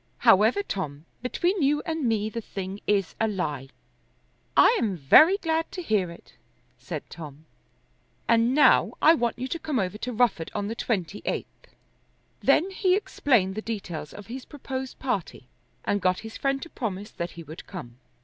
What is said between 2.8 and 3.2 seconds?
is